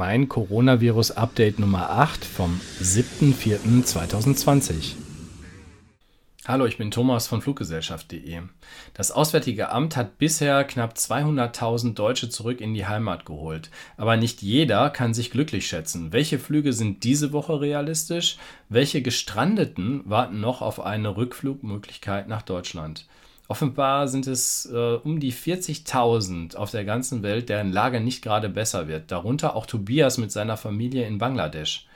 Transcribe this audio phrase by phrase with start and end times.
[0.00, 4.94] mein Coronavirus-Update Nummer 8 vom 7.4.2020.
[6.46, 8.40] Hallo, ich bin Thomas von Fluggesellschaft.de.
[8.94, 13.70] Das Auswärtige Amt hat bisher knapp 200.000 Deutsche zurück in die Heimat geholt.
[13.98, 16.14] Aber nicht jeder kann sich glücklich schätzen.
[16.14, 18.38] Welche Flüge sind diese Woche realistisch?
[18.70, 23.04] Welche Gestrandeten warten noch auf eine Rückflugmöglichkeit nach Deutschland?
[23.50, 28.48] Offenbar sind es äh, um die 40.000 auf der ganzen Welt, deren Lage nicht gerade
[28.48, 31.88] besser wird, darunter auch Tobias mit seiner Familie in Bangladesch.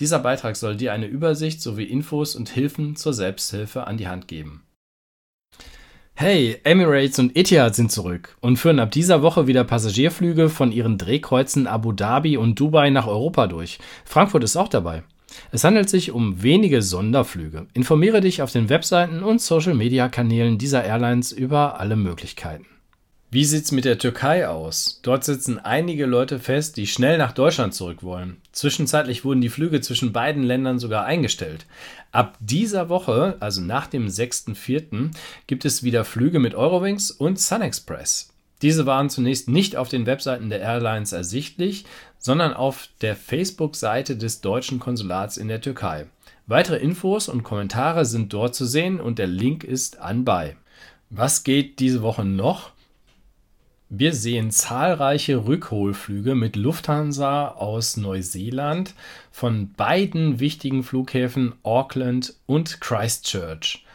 [0.00, 4.26] Dieser Beitrag soll dir eine Übersicht sowie Infos und Hilfen zur Selbsthilfe an die Hand
[4.26, 4.64] geben.
[6.14, 10.98] Hey, Emirates und Etihad sind zurück und führen ab dieser Woche wieder Passagierflüge von ihren
[10.98, 13.78] Drehkreuzen Abu Dhabi und Dubai nach Europa durch.
[14.04, 15.04] Frankfurt ist auch dabei.
[15.50, 17.66] Es handelt sich um wenige Sonderflüge.
[17.74, 22.66] Informiere dich auf den Webseiten und Social-Media-Kanälen dieser Airlines über alle Möglichkeiten.
[23.30, 25.00] Wie sieht's mit der Türkei aus?
[25.02, 28.38] Dort sitzen einige Leute fest, die schnell nach Deutschland zurück wollen.
[28.52, 31.66] Zwischenzeitlich wurden die Flüge zwischen beiden Ländern sogar eingestellt.
[32.10, 35.10] Ab dieser Woche, also nach dem 6.4.,
[35.46, 38.27] gibt es wieder Flüge mit Eurowings und SunExpress.
[38.62, 41.84] Diese waren zunächst nicht auf den Webseiten der Airlines ersichtlich,
[42.18, 46.06] sondern auf der Facebook-Seite des deutschen Konsulats in der Türkei.
[46.46, 50.56] Weitere Infos und Kommentare sind dort zu sehen und der Link ist anbei.
[51.10, 52.72] Was geht diese Woche noch?
[53.90, 58.94] Wir sehen zahlreiche Rückholflüge mit Lufthansa aus Neuseeland
[59.30, 63.86] von beiden wichtigen Flughäfen Auckland und Christchurch.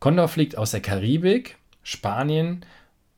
[0.00, 2.64] Condor fliegt aus der Karibik, Spanien,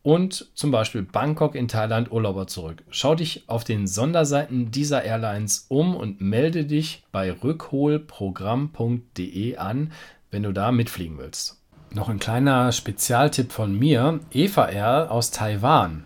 [0.09, 2.83] und zum Beispiel Bangkok in Thailand Urlauber zurück.
[2.89, 9.93] Schau dich auf den Sonderseiten dieser Airlines um und melde dich bei rückholprogramm.de an,
[10.31, 11.61] wenn du da mitfliegen willst.
[11.93, 16.05] Noch ein kleiner Spezialtipp von mir: Eva Air aus Taiwan.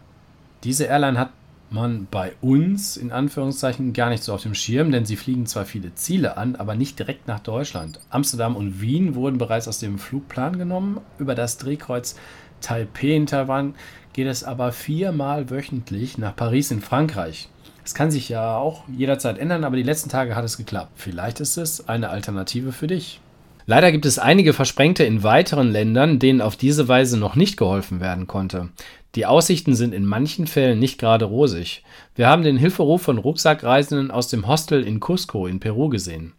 [0.65, 1.31] Diese Airline hat
[1.71, 5.65] man bei uns in Anführungszeichen gar nicht so auf dem Schirm, denn sie fliegen zwar
[5.65, 8.01] viele Ziele an, aber nicht direkt nach Deutschland.
[8.11, 11.01] Amsterdam und Wien wurden bereits aus dem Flugplan genommen.
[11.19, 12.17] Über das Drehkreuz
[12.63, 13.75] Taipei in Taiwan
[14.13, 17.49] geht es aber viermal wöchentlich nach Paris in Frankreich.
[17.85, 20.93] Es kann sich ja auch jederzeit ändern, aber die letzten Tage hat es geklappt.
[20.95, 23.21] Vielleicht ist es eine Alternative für dich.
[23.67, 28.01] Leider gibt es einige Versprengte in weiteren Ländern, denen auf diese Weise noch nicht geholfen
[28.01, 28.71] werden konnte.
[29.15, 31.85] Die Aussichten sind in manchen Fällen nicht gerade rosig.
[32.15, 36.33] Wir haben den Hilferuf von Rucksackreisenden aus dem Hostel in Cusco in Peru gesehen.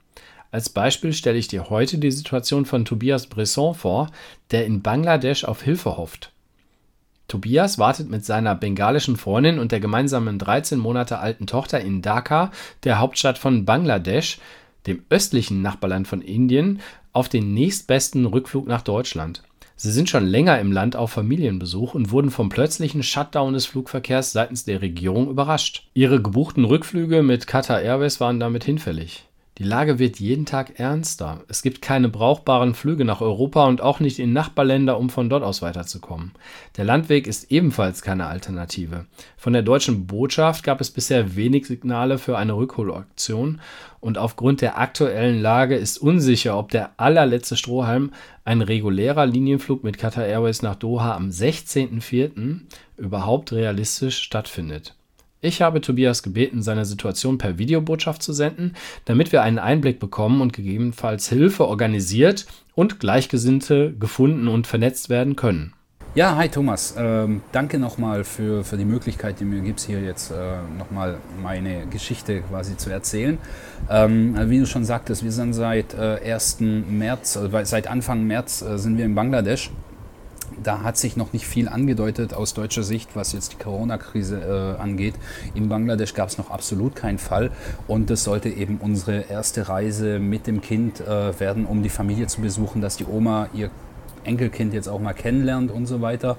[0.53, 4.11] Als Beispiel stelle ich dir heute die Situation von Tobias Bresson vor,
[4.51, 6.31] der in Bangladesch auf Hilfe hofft.
[7.27, 12.51] Tobias wartet mit seiner bengalischen Freundin und der gemeinsamen 13 Monate alten Tochter in Dhaka,
[12.83, 14.37] der Hauptstadt von Bangladesch,
[14.85, 16.81] dem östlichen Nachbarland von Indien,
[17.13, 19.41] auf den nächstbesten Rückflug nach Deutschland.
[19.75, 24.33] Sie sind schon länger im Land auf Familienbesuch und wurden vom plötzlichen Shutdown des Flugverkehrs
[24.33, 25.89] seitens der Regierung überrascht.
[25.95, 29.25] Ihre gebuchten Rückflüge mit Qatar Airways waren damit hinfällig.
[29.59, 31.43] Die Lage wird jeden Tag ernster.
[31.47, 35.43] Es gibt keine brauchbaren Flüge nach Europa und auch nicht in Nachbarländer, um von dort
[35.43, 36.31] aus weiterzukommen.
[36.75, 39.05] Der Landweg ist ebenfalls keine Alternative.
[39.37, 43.61] Von der deutschen Botschaft gab es bisher wenig Signale für eine Rückholaktion
[43.99, 48.11] und aufgrund der aktuellen Lage ist unsicher, ob der allerletzte Strohhalm,
[48.45, 52.61] ein regulärer Linienflug mit Qatar Airways nach Doha am 16.04.
[52.97, 54.95] überhaupt realistisch stattfindet.
[55.43, 60.39] Ich habe Tobias gebeten, seine Situation per Videobotschaft zu senden, damit wir einen Einblick bekommen
[60.39, 62.45] und gegebenenfalls Hilfe organisiert
[62.75, 65.73] und Gleichgesinnte gefunden und vernetzt werden können.
[66.15, 66.95] Ja, hi Thomas.
[66.97, 70.35] Ähm, danke nochmal für, für die Möglichkeit, die mir gibt, hier jetzt äh,
[70.77, 73.37] nochmal meine Geschichte quasi zu erzählen.
[73.89, 76.59] Ähm, wie du schon sagtest, wir sind seit äh, 1.
[76.61, 79.71] März, äh, seit Anfang März äh, sind wir in Bangladesch
[80.63, 84.81] da hat sich noch nicht viel angedeutet aus deutscher Sicht, was jetzt die Corona-Krise äh,
[84.81, 85.15] angeht.
[85.53, 87.51] In Bangladesch gab es noch absolut keinen Fall
[87.87, 92.27] und das sollte eben unsere erste Reise mit dem Kind äh, werden, um die Familie
[92.27, 93.69] zu besuchen, dass die Oma ihr
[94.23, 96.37] Enkelkind jetzt auch mal kennenlernt und so weiter.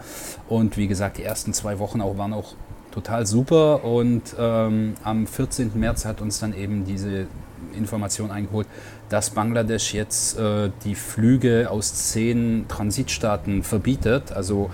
[0.48, 2.54] Und wie gesagt, die ersten zwei Wochen auch waren auch
[2.92, 5.72] total super und ähm, am 14.
[5.74, 7.26] März hat uns dann eben diese
[7.74, 8.66] Information eingeholt,
[9.08, 14.70] dass Bangladesch jetzt äh, die Flüge aus zehn Transitstaaten verbietet, also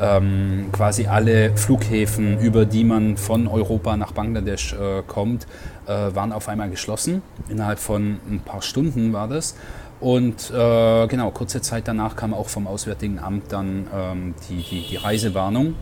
[0.00, 5.46] ähm, quasi alle Flughäfen, über die man von Europa nach Bangladesch äh, kommt,
[5.86, 7.22] äh, waren auf einmal geschlossen.
[7.48, 9.56] Innerhalb von ein paar Stunden war das.
[10.00, 14.86] Und äh, genau, kurze Zeit danach kam auch vom Auswärtigen Amt dann ähm, die, die,
[14.88, 15.74] die Reisewarnung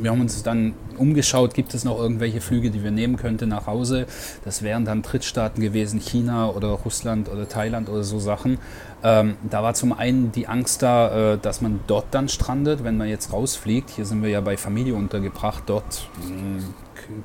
[0.00, 3.66] wir haben uns dann umgeschaut, gibt es noch irgendwelche Flüge, die wir nehmen könnten nach
[3.66, 4.06] Hause.
[4.44, 8.58] Das wären dann Drittstaaten gewesen, China oder Russland oder Thailand oder so Sachen.
[9.02, 12.96] Ähm, da war zum einen die Angst da, äh, dass man dort dann strandet, wenn
[12.96, 13.90] man jetzt rausfliegt.
[13.90, 15.64] Hier sind wir ja bei Familie untergebracht.
[15.66, 17.24] Dort mh, hm,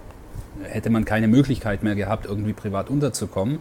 [0.63, 3.59] hätte man keine Möglichkeit mehr gehabt, irgendwie privat unterzukommen.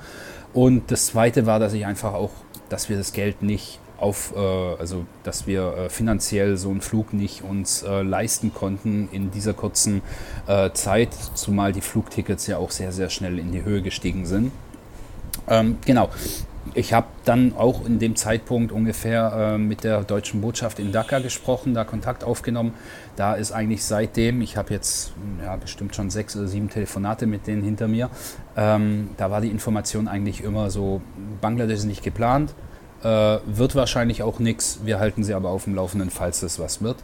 [0.52, 2.31] Und das Zweite war, dass ich einfach auch,
[2.69, 7.12] dass wir das Geld nicht auf, äh, also dass wir äh, finanziell so einen Flug
[7.12, 10.02] nicht uns äh, leisten konnten in dieser kurzen
[10.75, 14.52] Zeit, zumal die Flugtickets ja auch sehr, sehr schnell in die Höhe gestiegen sind.
[15.49, 16.11] Ähm, genau.
[16.73, 21.19] Ich habe dann auch in dem Zeitpunkt ungefähr äh, mit der deutschen Botschaft in Dhaka
[21.19, 22.75] gesprochen, da Kontakt aufgenommen.
[23.17, 25.12] Da ist eigentlich seitdem, ich habe jetzt
[25.43, 28.11] ja, bestimmt schon sechs oder sieben Telefonate mit denen hinter mir,
[28.56, 31.00] ähm, da war die Information eigentlich immer so,
[31.40, 32.55] Bangladesch ist nicht geplant,
[33.04, 34.80] äh, wird wahrscheinlich auch nichts.
[34.84, 36.96] Wir halten sie aber auf dem Laufenden, falls es was wird.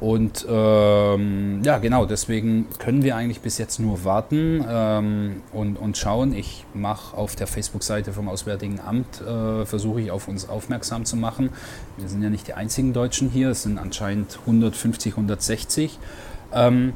[0.00, 5.96] Und ähm, ja, genau, deswegen können wir eigentlich bis jetzt nur warten ähm, und, und
[5.96, 6.34] schauen.
[6.34, 11.16] Ich mache auf der Facebook-Seite vom Auswärtigen Amt, äh, versuche ich auf uns aufmerksam zu
[11.16, 11.50] machen.
[11.96, 15.98] Wir sind ja nicht die einzigen Deutschen hier, es sind anscheinend 150, 160.
[16.52, 16.92] Ähm,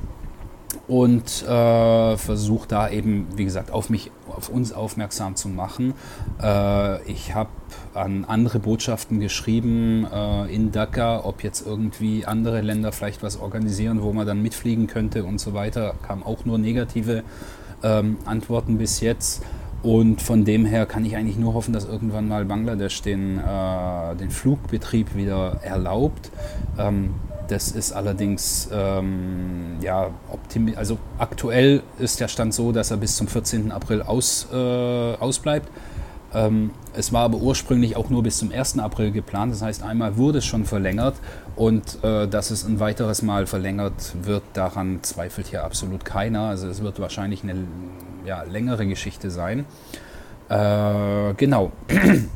[0.86, 5.94] und äh, versuche da eben, wie gesagt, auf mich, auf uns aufmerksam zu machen.
[6.42, 7.50] Äh, ich habe
[7.94, 14.02] an andere Botschaften geschrieben äh, in Dhaka, ob jetzt irgendwie andere Länder vielleicht was organisieren,
[14.02, 15.94] wo man dann mitfliegen könnte und so weiter.
[16.06, 17.22] Kam auch nur negative
[17.82, 19.42] ähm, Antworten bis jetzt.
[19.82, 24.16] Und von dem her kann ich eigentlich nur hoffen, dass irgendwann mal Bangladesch den, äh,
[24.16, 26.32] den Flugbetrieb wieder erlaubt.
[26.78, 27.14] Ähm,
[27.48, 30.10] das ist allerdings, ähm, ja,
[30.76, 33.72] also aktuell ist der Stand so, dass er bis zum 14.
[33.72, 35.68] April aus, äh, ausbleibt.
[36.34, 38.78] Ähm, es war aber ursprünglich auch nur bis zum 1.
[38.78, 39.52] April geplant.
[39.52, 41.16] Das heißt, einmal wurde es schon verlängert
[41.56, 46.42] und äh, dass es ein weiteres Mal verlängert wird, daran zweifelt hier absolut keiner.
[46.42, 47.54] Also es wird wahrscheinlich eine
[48.26, 49.64] ja, längere Geschichte sein.
[50.48, 51.72] Äh, genau.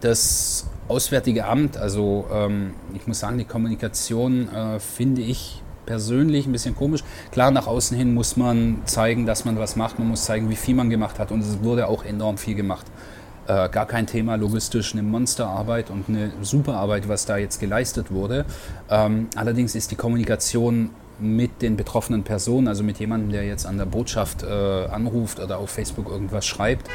[0.00, 6.52] Das Auswärtige Amt, also ähm, ich muss sagen, die Kommunikation äh, finde ich persönlich ein
[6.52, 7.02] bisschen komisch.
[7.30, 10.56] Klar, nach außen hin muss man zeigen, dass man was macht, man muss zeigen, wie
[10.56, 12.86] viel man gemacht hat und es wurde auch enorm viel gemacht.
[13.46, 18.10] Äh, gar kein Thema, logistisch eine Monsterarbeit und eine super Arbeit, was da jetzt geleistet
[18.10, 18.46] wurde.
[18.90, 23.78] Ähm, allerdings ist die Kommunikation mit den betroffenen Personen, also mit jemandem, der jetzt an
[23.78, 26.88] der Botschaft äh, anruft oder auf Facebook irgendwas schreibt,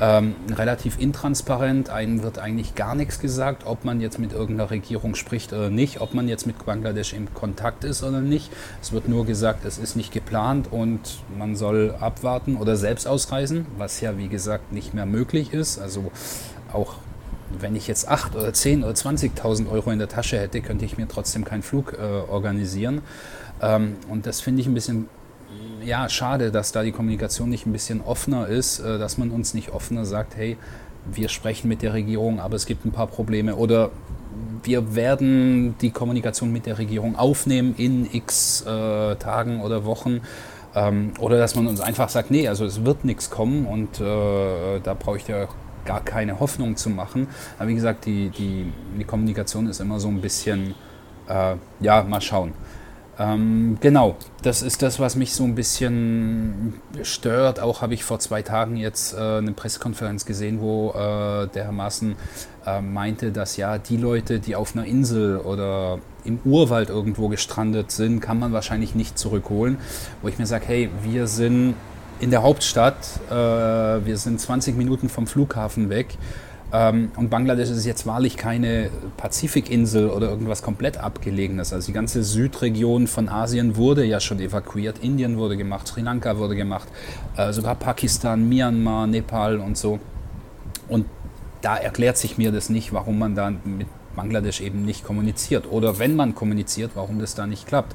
[0.00, 1.90] ähm, relativ intransparent.
[1.90, 6.00] Einem wird eigentlich gar nichts gesagt, ob man jetzt mit irgendeiner Regierung spricht oder nicht,
[6.00, 8.50] ob man jetzt mit Bangladesch im Kontakt ist oder nicht.
[8.80, 11.00] Es wird nur gesagt, es ist nicht geplant und
[11.38, 15.78] man soll abwarten oder selbst ausreisen, was ja wie gesagt nicht mehr möglich ist.
[15.78, 16.10] Also
[16.72, 16.94] auch
[17.60, 20.98] wenn ich jetzt 8 oder 10 oder 20.000 Euro in der Tasche hätte, könnte ich
[20.98, 23.02] mir trotzdem keinen Flug äh, organisieren.
[23.60, 25.08] Ähm, und das finde ich ein bisschen
[25.84, 29.54] ja, schade, dass da die Kommunikation nicht ein bisschen offener ist, äh, dass man uns
[29.54, 30.56] nicht offener sagt, hey,
[31.12, 33.90] wir sprechen mit der Regierung, aber es gibt ein paar Probleme oder
[34.62, 40.20] wir werden die Kommunikation mit der Regierung aufnehmen in x äh, Tagen oder Wochen.
[40.74, 44.80] Ähm, oder dass man uns einfach sagt, nee, also es wird nichts kommen und äh,
[44.82, 45.48] da brauche ich ja
[45.84, 47.28] gar keine Hoffnung zu machen.
[47.58, 50.74] Aber wie gesagt, die, die, die Kommunikation ist immer so ein bisschen,
[51.28, 52.52] äh, ja, mal schauen.
[53.18, 57.60] Ähm, genau, das ist das, was mich so ein bisschen stört.
[57.60, 61.72] Auch habe ich vor zwei Tagen jetzt äh, eine Pressekonferenz gesehen, wo äh, der Herr
[61.72, 62.16] Maaßen
[62.66, 67.90] äh, meinte, dass ja die Leute, die auf einer Insel oder im Urwald irgendwo gestrandet
[67.90, 69.76] sind, kann man wahrscheinlich nicht zurückholen.
[70.22, 71.74] Wo ich mir sage, hey, wir sind
[72.20, 72.96] in der Hauptstadt,
[73.30, 76.16] äh, wir sind 20 Minuten vom Flughafen weg.
[76.72, 81.72] Ähm, und Bangladesch ist jetzt wahrlich keine Pazifikinsel oder irgendwas komplett abgelegenes.
[81.72, 84.98] Also die ganze Südregion von Asien wurde ja schon evakuiert.
[85.00, 86.88] Indien wurde gemacht, Sri Lanka wurde gemacht,
[87.36, 89.98] äh, sogar Pakistan, Myanmar, Nepal und so.
[90.88, 91.06] Und
[91.60, 95.70] da erklärt sich mir das nicht, warum man da mit Bangladesch eben nicht kommuniziert.
[95.70, 97.94] Oder wenn man kommuniziert, warum das da nicht klappt.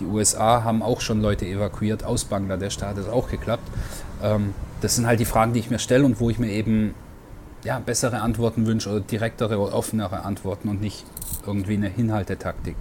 [0.00, 3.68] Die USA haben auch schon Leute evakuiert aus Bangladesch, da hat es auch geklappt.
[4.22, 6.94] Ähm, das sind halt die Fragen, die ich mir stelle und wo ich mir eben
[7.64, 11.04] ja, bessere Antworten wünsche oder direktere oder offenere Antworten und nicht
[11.46, 12.76] irgendwie eine Hinhaltetaktik.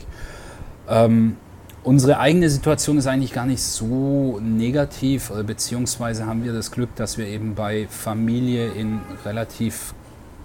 [0.87, 1.37] Ähm,
[1.83, 7.17] unsere eigene Situation ist eigentlich gar nicht so negativ, beziehungsweise haben wir das Glück, dass
[7.17, 9.93] wir eben bei Familie in relativ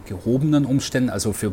[0.07, 1.51] gehobenen Umständen, also für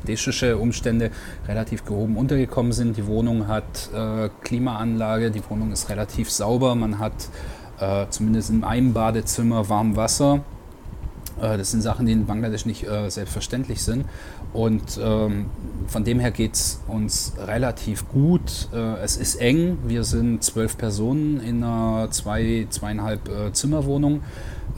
[0.00, 1.10] bangladeschische Umstände
[1.46, 2.96] relativ gehoben untergekommen sind.
[2.96, 7.28] Die Wohnung hat äh, Klimaanlage, die Wohnung ist relativ sauber, man hat
[7.80, 10.40] äh, zumindest in einem Badezimmer warm Wasser
[11.40, 14.04] Äh, das sind Sachen, die in Bangladesch nicht äh, selbstverständlich sind.
[14.52, 15.46] Und ähm,
[15.86, 18.68] von dem her geht es uns relativ gut.
[18.74, 19.78] Äh, es ist eng.
[19.86, 24.20] Wir sind zwölf Personen in einer zwei, zweieinhalb äh, Zimmerwohnung.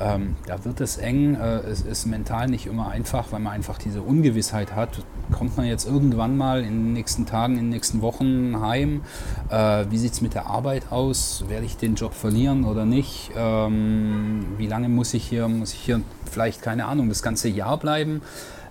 [0.00, 1.34] Ähm, da wird es eng.
[1.34, 5.04] Äh, es ist mental nicht immer einfach, weil man einfach diese Ungewissheit hat.
[5.30, 9.02] Kommt man jetzt irgendwann mal in den nächsten Tagen, in den nächsten Wochen heim?
[9.49, 11.44] Äh, wie sieht es mit der Arbeit aus?
[11.49, 13.30] Werde ich den Job verlieren oder nicht?
[13.37, 17.78] Ähm, wie lange muss ich hier, muss ich hier vielleicht, keine Ahnung, das ganze Jahr
[17.78, 18.22] bleiben?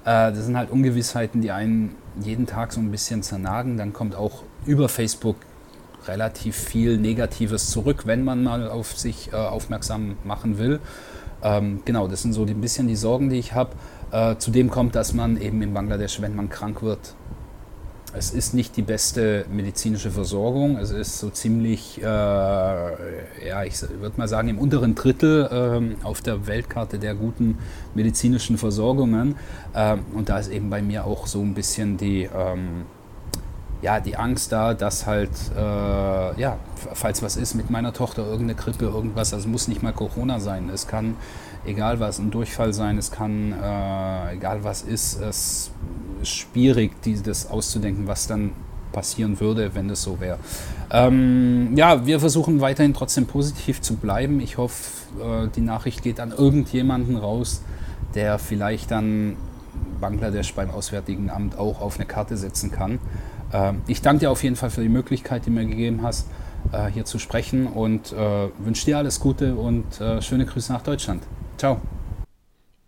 [0.04, 3.78] Äh, das sind halt Ungewissheiten, die einen jeden Tag so ein bisschen zernagen.
[3.78, 5.38] Dann kommt auch über Facebook
[6.08, 10.80] relativ viel Negatives zurück, wenn man mal auf sich äh, aufmerksam machen will.
[11.44, 13.72] Ähm, genau, das sind so ein bisschen die Sorgen, die ich habe.
[14.12, 17.16] Äh, zudem kommt, dass man eben in Bangladesch, wenn man krank wird,
[18.14, 20.78] es ist nicht die beste medizinische Versorgung.
[20.78, 26.22] Es ist so ziemlich, äh, ja, ich würde mal sagen, im unteren Drittel äh, auf
[26.22, 27.58] der Weltkarte der guten
[27.96, 29.36] medizinischen Versorgungen.
[29.74, 32.84] Äh, und da ist eben bei mir auch so ein bisschen die, ähm,
[33.82, 36.58] ja, die Angst da, dass halt, äh, ja,
[36.94, 40.70] falls was ist mit meiner Tochter, irgendeine Grippe, irgendwas, es muss nicht mal Corona sein.
[40.70, 41.16] Es kann,
[41.66, 45.72] egal was, ein Durchfall sein, es kann, äh, egal was ist, es
[46.22, 46.92] ist schwierig,
[47.24, 48.52] das auszudenken, was dann
[48.92, 50.38] passieren würde, wenn das so wäre.
[50.92, 54.40] Ähm, ja, wir versuchen weiterhin trotzdem positiv zu bleiben.
[54.42, 57.62] Ich hoffe, äh, die Nachricht geht an irgendjemanden raus,
[58.14, 59.38] der vielleicht dann
[60.00, 63.00] Bangladesch beim Auswärtigen Amt auch auf eine Karte setzen kann.
[63.54, 66.28] Ähm, ich danke dir auf jeden Fall für die Möglichkeit, die du mir gegeben hast,
[66.72, 70.82] äh, hier zu sprechen und äh, wünsche dir alles Gute und äh, schöne Grüße nach
[70.82, 71.24] Deutschland.
[71.58, 71.82] Ciao.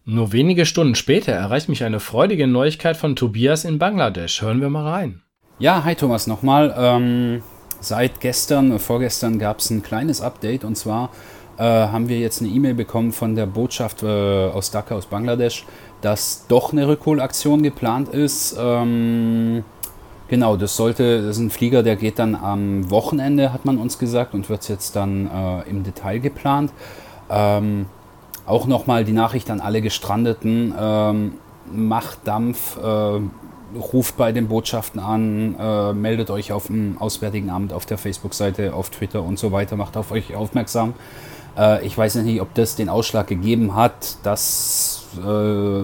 [0.05, 4.41] Nur wenige Stunden später erreicht mich eine freudige Neuigkeit von Tobias in Bangladesch.
[4.41, 5.21] Hören wir mal rein.
[5.59, 6.73] Ja, hi Thomas nochmal.
[6.77, 7.41] Ähm,
[7.79, 11.09] seit gestern, vorgestern gab es ein kleines Update und zwar
[11.57, 15.65] äh, haben wir jetzt eine E-Mail bekommen von der Botschaft äh, aus Dhaka, aus Bangladesch,
[16.01, 18.57] dass doch eine Rückholaktion geplant ist.
[18.59, 19.63] Ähm,
[20.33, 23.99] Genau, das sollte, das ist ein Flieger, der geht dann am Wochenende, hat man uns
[23.99, 26.73] gesagt, und wird jetzt dann äh, im Detail geplant.
[27.29, 27.85] Ähm,
[28.47, 31.33] auch nochmal die Nachricht an alle Gestrandeten, ähm,
[31.71, 33.19] macht Dampf, äh,
[33.77, 38.73] ruft bei den Botschaften an, äh, meldet euch auf dem Auswärtigen Amt, auf der Facebook-Seite,
[38.73, 40.95] auf Twitter und so weiter, macht auf euch aufmerksam.
[41.57, 45.81] Äh, ich weiß nicht, ob das den Ausschlag gegeben hat, dass äh,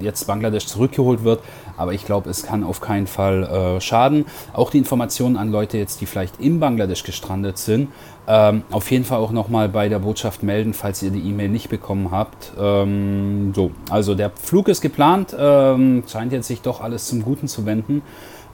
[0.00, 1.40] jetzt Bangladesch zurückgeholt wird,
[1.76, 4.26] aber ich glaube, es kann auf keinen Fall äh, schaden.
[4.52, 7.88] Auch die Informationen an Leute jetzt, die vielleicht in Bangladesch gestrandet sind,
[8.26, 11.68] ähm, auf jeden Fall auch nochmal bei der Botschaft melden, falls ihr die E-Mail nicht
[11.68, 12.52] bekommen habt.
[12.58, 17.48] Ähm, so, also der Flug ist geplant, ähm, scheint jetzt sich doch alles zum Guten
[17.48, 18.02] zu wenden.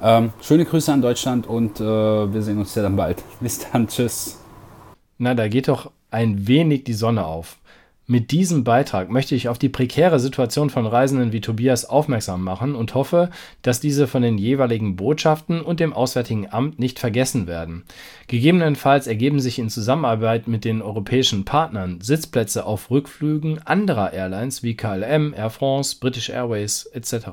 [0.02, 3.22] Ähm, schöne Grüße an Deutschland und äh, wir sehen uns ja dann bald.
[3.40, 4.43] Bis dann, tschüss.
[5.24, 7.56] Na, da geht doch ein wenig die Sonne auf.
[8.06, 12.74] Mit diesem Beitrag möchte ich auf die prekäre Situation von Reisenden wie Tobias aufmerksam machen
[12.74, 13.30] und hoffe,
[13.62, 17.84] dass diese von den jeweiligen Botschaften und dem Auswärtigen Amt nicht vergessen werden.
[18.26, 24.76] Gegebenenfalls ergeben sich in Zusammenarbeit mit den europäischen Partnern Sitzplätze auf Rückflügen anderer Airlines wie
[24.76, 27.28] KLM, Air France, British Airways etc.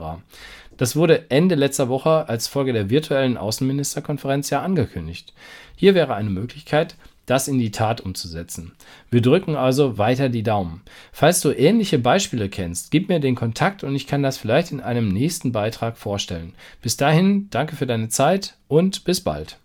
[0.78, 5.34] Das wurde Ende letzter Woche als Folge der virtuellen Außenministerkonferenz ja angekündigt.
[5.76, 6.96] Hier wäre eine Möglichkeit,
[7.32, 8.74] das in die Tat umzusetzen.
[9.10, 10.82] Wir drücken also weiter die Daumen.
[11.14, 14.82] Falls du ähnliche Beispiele kennst, gib mir den Kontakt und ich kann das vielleicht in
[14.82, 16.54] einem nächsten Beitrag vorstellen.
[16.82, 19.61] Bis dahin, danke für deine Zeit und bis bald.